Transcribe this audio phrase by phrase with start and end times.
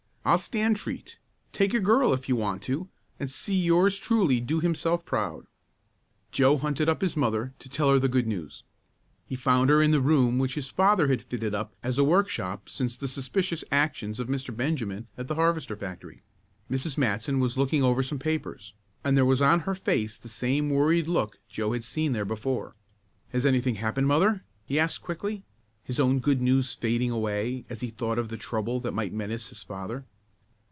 [0.23, 1.17] I'll stand treat.
[1.51, 2.87] Take a girl if you want to
[3.19, 5.47] and see yours truly do himself proud."
[6.31, 8.63] Joe hunted up his mother to tell her the good news.
[9.25, 12.69] He found her in the room which his father had fitted up as a workshop
[12.69, 14.55] since the suspicious actions of Mr.
[14.55, 16.21] Benjamin at the harvester factory.
[16.69, 16.99] Mrs.
[16.99, 21.07] Matson was looking over some papers, and there was on her face the same worried
[21.07, 22.75] look Joe had seen there before.
[23.29, 25.45] "Has anything happened, mother?" he asked quickly,
[25.83, 29.49] his own good news fading away as he thought of the trouble that might menace
[29.49, 30.05] his father.